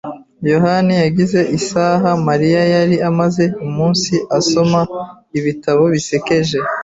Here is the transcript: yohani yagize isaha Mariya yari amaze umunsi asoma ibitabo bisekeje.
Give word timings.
yohani 0.51 0.93
yagize 1.03 1.39
isaha 1.57 2.07
Mariya 2.27 2.61
yari 2.73 2.95
amaze 3.09 3.43
umunsi 3.67 4.13
asoma 4.37 4.79
ibitabo 5.39 5.83
bisekeje. 5.93 6.57